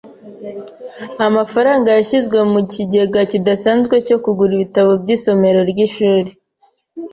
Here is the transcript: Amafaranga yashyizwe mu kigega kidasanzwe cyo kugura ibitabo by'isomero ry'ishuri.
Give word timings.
Amafaranga 1.27 1.87
yashyizwe 1.97 2.37
mu 2.51 2.61
kigega 2.71 3.19
kidasanzwe 3.31 3.95
cyo 4.07 4.17
kugura 4.23 4.51
ibitabo 4.57 4.91
by'isomero 5.01 5.59
ry'ishuri. 5.71 6.31